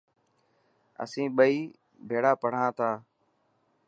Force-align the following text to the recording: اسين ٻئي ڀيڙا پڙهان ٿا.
اسين 1.03 1.27
ٻئي 1.37 1.59
ڀيڙا 2.07 2.31
پڙهان 2.41 2.69
ٿا. 2.77 2.91